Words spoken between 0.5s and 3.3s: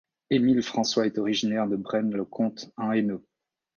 François est originaire de Braine-le-Comte, en Hainaut.